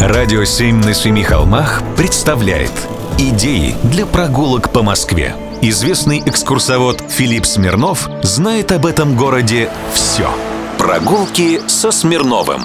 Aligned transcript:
Радио 0.00 0.44
«Семь 0.44 0.76
на 0.76 0.94
семи 0.94 1.22
холмах» 1.22 1.82
представляет 1.94 2.72
Идеи 3.18 3.74
для 3.82 4.06
прогулок 4.06 4.72
по 4.72 4.82
Москве. 4.82 5.36
Известный 5.60 6.22
экскурсовод 6.24 7.04
Филипп 7.10 7.44
Смирнов 7.44 8.08
знает 8.22 8.72
об 8.72 8.86
этом 8.86 9.14
городе 9.14 9.68
все. 9.92 10.30
Прогулки 10.78 11.60
со 11.68 11.90
Смирновым. 11.90 12.62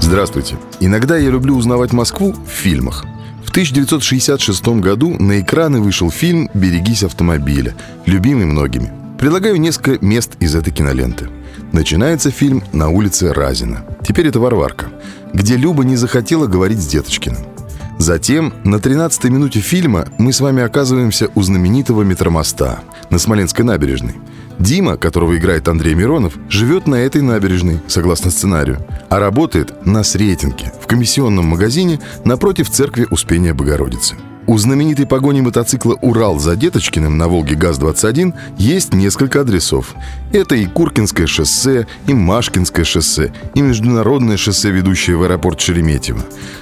Здравствуйте. 0.00 0.56
Иногда 0.80 1.16
я 1.16 1.30
люблю 1.30 1.54
узнавать 1.54 1.92
Москву 1.92 2.32
в 2.32 2.50
фильмах. 2.50 3.04
В 3.44 3.50
1966 3.50 4.66
году 4.80 5.16
на 5.20 5.40
экраны 5.40 5.80
вышел 5.80 6.10
фильм 6.10 6.50
«Берегись 6.52 7.04
автомобиля», 7.04 7.76
любимый 8.06 8.46
многими. 8.46 8.92
Предлагаю 9.20 9.60
несколько 9.60 10.04
мест 10.04 10.32
из 10.40 10.56
этой 10.56 10.72
киноленты. 10.72 11.28
Начинается 11.72 12.32
фильм 12.32 12.64
на 12.72 12.88
улице 12.88 13.32
Разина. 13.32 13.84
Теперь 14.06 14.28
это 14.28 14.40
Варварка, 14.40 14.88
где 15.36 15.56
Люба 15.56 15.84
не 15.84 15.96
захотела 15.96 16.46
говорить 16.46 16.80
с 16.80 16.86
Деточкиным. 16.86 17.44
Затем, 17.98 18.54
на 18.64 18.76
13-й 18.76 19.30
минуте 19.30 19.60
фильма, 19.60 20.06
мы 20.18 20.32
с 20.32 20.40
вами 20.40 20.62
оказываемся 20.62 21.28
у 21.34 21.42
знаменитого 21.42 22.02
метромоста 22.02 22.80
на 23.10 23.18
Смоленской 23.18 23.64
набережной. 23.64 24.16
Дима, 24.58 24.96
которого 24.96 25.36
играет 25.36 25.68
Андрей 25.68 25.94
Миронов, 25.94 26.34
живет 26.48 26.86
на 26.86 26.96
этой 26.96 27.20
набережной, 27.20 27.80
согласно 27.86 28.30
сценарию, 28.30 28.78
а 29.10 29.18
работает 29.18 29.86
на 29.86 30.02
Сретенке, 30.02 30.72
в 30.80 30.86
комиссионном 30.86 31.44
магазине 31.44 32.00
напротив 32.24 32.70
церкви 32.70 33.06
Успения 33.10 33.52
Богородицы. 33.52 34.16
У 34.48 34.56
знаменитой 34.58 35.06
погони 35.06 35.40
мотоцикла 35.40 35.94
«Урал» 35.94 36.38
за 36.38 36.54
Деточкиным 36.54 37.18
на 37.18 37.26
«Волге 37.26 37.56
ГАЗ-21» 37.56 38.32
есть 38.58 38.94
несколько 38.94 39.40
адресов. 39.40 39.96
Это 40.32 40.54
и 40.54 40.66
Куркинское 40.66 41.26
шоссе, 41.26 41.88
и 42.06 42.14
Машкинское 42.14 42.84
шоссе, 42.84 43.32
и 43.54 43.60
международное 43.60 44.36
шоссе, 44.36 44.70
ведущее 44.70 45.16
в 45.16 45.24
аэропорт 45.24 45.60
Шереметьево. 45.60 46.20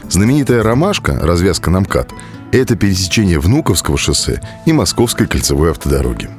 Знаменитая 0.09 0.63
«Ромашка», 0.63 1.19
развязка 1.21 1.71
на 1.71 1.81
МКАД, 1.81 2.11
это 2.53 2.75
пересечение 2.75 3.39
Внуковского 3.39 3.99
шоссе 3.99 4.41
и 4.65 4.73
Московской 4.73 5.27
кольцевой 5.27 5.73
автодороги. 5.73 6.31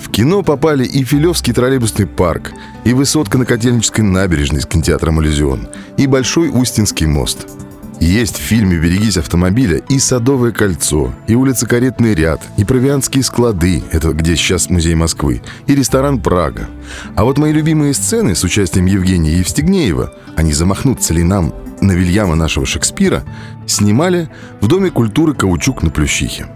В 0.00 0.08
кино 0.10 0.42
попали 0.42 0.84
и 0.84 1.02
Филевский 1.02 1.52
троллейбусный 1.52 2.06
парк, 2.06 2.52
и 2.84 2.92
высотка 2.92 3.38
на 3.38 3.44
Котельнической 3.44 4.04
набережной 4.04 4.60
с 4.60 4.66
кинотеатром 4.66 5.20
«Иллюзион», 5.20 5.66
и 5.96 6.06
Большой 6.06 6.48
Устинский 6.48 7.06
мост– 7.06 7.48
есть 8.00 8.36
в 8.36 8.40
фильме 8.40 8.78
«Берегись 8.78 9.16
автомобиля» 9.16 9.78
и 9.88 9.98
Садовое 9.98 10.52
кольцо, 10.52 11.14
и 11.26 11.34
улица 11.34 11.66
Каретный 11.66 12.14
ряд, 12.14 12.42
и 12.56 12.64
Провианские 12.64 13.22
склады, 13.22 13.82
это 13.92 14.12
где 14.12 14.36
сейчас 14.36 14.70
музей 14.70 14.94
Москвы, 14.94 15.42
и 15.66 15.74
ресторан 15.74 16.20
«Прага». 16.20 16.68
А 17.14 17.24
вот 17.24 17.38
мои 17.38 17.52
любимые 17.52 17.94
сцены 17.94 18.34
с 18.34 18.44
участием 18.44 18.86
Евгения 18.86 19.38
Евстигнеева, 19.38 20.14
они 20.36 20.52
замахнутся 20.52 21.14
ли 21.14 21.22
нам 21.22 21.54
на 21.80 21.92
Вильяма 21.92 22.34
нашего 22.34 22.66
Шекспира, 22.66 23.24
снимали 23.66 24.28
в 24.60 24.68
Доме 24.68 24.90
культуры 24.90 25.34
«Каучук» 25.34 25.82
на 25.82 25.90
Плющихе. 25.90 26.46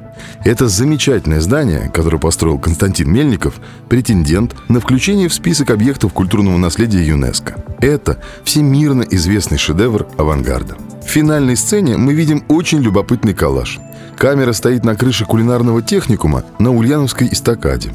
Это 0.45 0.69
замечательное 0.69 1.41
здание, 1.41 1.91
которое 1.93 2.19
построил 2.19 2.59
Константин 2.59 3.13
Мельников, 3.13 3.61
претендент 3.89 4.55
на 4.69 4.81
включение 4.81 5.29
в 5.29 5.35
список 5.35 5.71
объектов 5.71 6.13
культурного 6.13 6.57
наследия 6.57 7.07
ЮНЕСКо. 7.07 7.63
Это 7.81 8.19
всемирно 8.45 9.03
известный 9.03 9.59
шедевр 9.59 10.07
авангарда. 10.17 10.77
В 11.05 11.09
финальной 11.09 11.57
сцене 11.57 11.97
мы 11.97 12.15
видим 12.15 12.45
очень 12.49 12.81
любопытный 12.81 13.35
коллаж. 13.35 13.79
Камера 14.17 14.53
стоит 14.53 14.85
на 14.85 14.95
крыше 14.97 15.25
кулинарного 15.25 15.81
техникума 15.81 16.45
на 16.59 16.71
Ульяновской 16.75 17.29
эстакаде. 17.33 17.91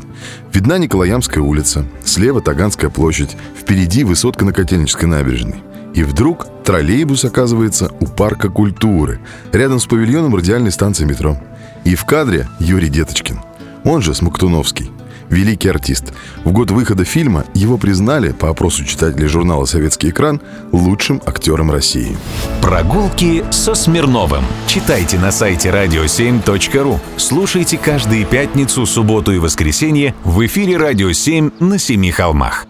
Видна 0.51 0.79
Николаямская 0.79 1.43
улица, 1.43 1.85
слева 2.03 2.41
Таганская 2.41 2.89
площадь, 2.89 3.37
впереди 3.55 4.03
высотка 4.03 4.43
на 4.43 4.51
Котельнической 4.51 5.07
набережной. 5.07 5.63
И 5.93 6.03
вдруг 6.03 6.47
троллейбус 6.63 7.25
оказывается 7.25 7.91
у 7.99 8.07
парка 8.07 8.49
культуры, 8.49 9.19
рядом 9.53 9.79
с 9.79 9.85
павильоном 9.85 10.35
радиальной 10.35 10.71
станции 10.71 11.05
метро. 11.05 11.37
И 11.85 11.95
в 11.95 12.03
кадре 12.03 12.47
Юрий 12.59 12.89
Деточкин, 12.89 13.39
он 13.85 14.01
же 14.01 14.13
Смоктуновский– 14.13 14.91
великий 15.29 15.69
артист. 15.69 16.13
В 16.43 16.51
год 16.51 16.71
выхода 16.71 17.03
фильма 17.03 17.45
его 17.53 17.77
признали, 17.77 18.31
по 18.31 18.49
опросу 18.49 18.83
читателей 18.83 19.27
журнала 19.27 19.65
«Советский 19.65 20.09
экран», 20.09 20.41
лучшим 20.71 21.21
актером 21.25 21.71
России. 21.71 22.17
Прогулки 22.61 23.43
со 23.51 23.75
Смирновым. 23.75 24.43
Читайте 24.67 25.17
на 25.19 25.31
сайте 25.31 25.69
radio7.ru. 25.69 26.99
Слушайте 27.17 27.77
каждые 27.77 28.25
пятницу, 28.25 28.85
субботу 28.85 29.31
и 29.31 29.39
воскресенье 29.39 30.15
в 30.23 30.45
эфире 30.45 30.77
«Радио 30.77 31.09
7» 31.09 31.53
на 31.59 31.77
Семи 31.77 32.11
холмах. 32.11 32.67